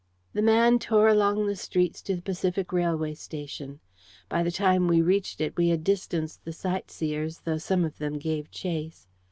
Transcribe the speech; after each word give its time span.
The 0.33 0.41
man 0.41 0.79
tore 0.79 1.07
along 1.07 1.45
the 1.45 1.55
streets 1.55 2.01
to 2.01 2.15
the 2.15 2.23
Pacific 2.23 2.73
railway 2.73 3.13
station. 3.13 3.81
By 4.29 4.41
the 4.41 4.49
time 4.49 4.87
we 4.87 4.99
reached 4.99 5.39
it 5.39 5.55
we 5.55 5.67
had 5.67 5.83
distanced 5.83 6.43
the 6.43 6.53
sightseers, 6.53 7.41
though 7.45 7.59
some 7.59 7.85
of 7.85 7.99
them 7.99 8.17
gave 8.17 8.49
chase. 8.49 9.05